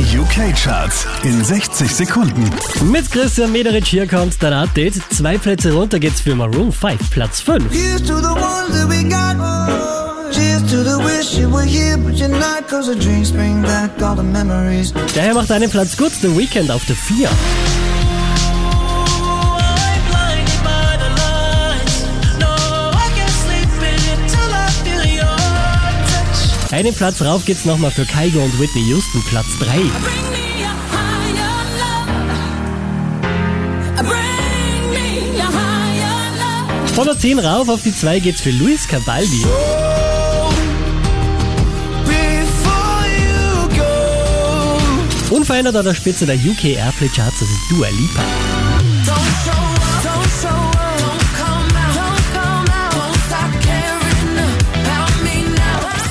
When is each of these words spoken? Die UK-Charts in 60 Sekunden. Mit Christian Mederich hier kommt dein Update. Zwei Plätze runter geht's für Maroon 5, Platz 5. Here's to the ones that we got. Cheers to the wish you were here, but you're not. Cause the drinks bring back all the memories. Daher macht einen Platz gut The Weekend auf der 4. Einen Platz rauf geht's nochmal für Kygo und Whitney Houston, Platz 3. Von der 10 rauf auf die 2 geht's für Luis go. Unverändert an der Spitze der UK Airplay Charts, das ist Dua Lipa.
Die 0.00 0.18
UK-Charts 0.18 1.06
in 1.24 1.44
60 1.44 1.94
Sekunden. 1.94 2.48
Mit 2.90 3.10
Christian 3.10 3.52
Mederich 3.52 3.86
hier 3.86 4.06
kommt 4.06 4.42
dein 4.42 4.54
Update. 4.54 4.94
Zwei 5.10 5.36
Plätze 5.36 5.74
runter 5.74 5.98
geht's 5.98 6.22
für 6.22 6.34
Maroon 6.34 6.72
5, 6.72 7.10
Platz 7.10 7.42
5. 7.42 7.64
Here's 7.70 8.00
to 8.04 8.18
the 8.18 8.28
ones 8.28 8.72
that 8.72 8.88
we 8.88 9.04
got. 9.04 9.36
Cheers 10.32 10.62
to 10.70 10.82
the 10.84 11.04
wish 11.04 11.38
you 11.38 11.50
were 11.50 11.66
here, 11.66 11.98
but 11.98 12.14
you're 12.14 12.30
not. 12.30 12.66
Cause 12.66 12.90
the 12.90 12.98
drinks 12.98 13.30
bring 13.30 13.60
back 13.60 13.90
all 14.00 14.16
the 14.16 14.22
memories. 14.22 14.94
Daher 15.14 15.34
macht 15.34 15.52
einen 15.52 15.68
Platz 15.68 15.98
gut 15.98 16.12
The 16.22 16.34
Weekend 16.34 16.70
auf 16.70 16.82
der 16.86 16.96
4. 16.96 17.28
Einen 26.72 26.94
Platz 26.94 27.20
rauf 27.20 27.44
geht's 27.44 27.64
nochmal 27.64 27.90
für 27.90 28.06
Kygo 28.06 28.38
und 28.40 28.60
Whitney 28.60 28.82
Houston, 28.82 29.22
Platz 29.24 29.58
3. 29.58 29.80
Von 36.94 37.06
der 37.06 37.18
10 37.18 37.38
rauf 37.40 37.68
auf 37.68 37.82
die 37.82 37.94
2 37.94 38.20
geht's 38.20 38.40
für 38.42 38.50
Luis 38.50 38.86
go. 38.88 38.98
Unverändert 45.34 45.74
an 45.74 45.84
der 45.84 45.94
Spitze 45.94 46.26
der 46.26 46.36
UK 46.36 46.76
Airplay 46.76 47.08
Charts, 47.08 47.40
das 47.40 47.48
ist 47.48 47.70
Dua 47.70 47.88
Lipa. 47.88 48.22